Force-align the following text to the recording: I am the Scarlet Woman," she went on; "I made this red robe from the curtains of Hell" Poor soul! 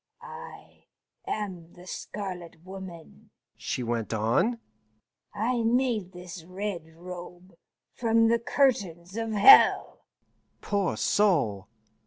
I 0.23 0.85
am 1.27 1.73
the 1.73 1.85
Scarlet 1.85 2.63
Woman," 2.63 3.29
she 3.55 3.83
went 3.83 4.15
on; 4.15 4.59
"I 5.31 5.61
made 5.61 6.11
this 6.11 6.43
red 6.43 6.95
robe 6.95 7.53
from 7.93 8.27
the 8.27 8.39
curtains 8.39 9.15
of 9.15 9.31
Hell" 9.33 9.99
Poor 10.59 10.97
soul! 10.97 11.67